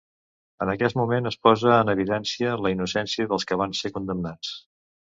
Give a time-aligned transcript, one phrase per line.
[0.63, 4.61] En aquest moment es posa en evidència la innocència dels que van ser condemnats.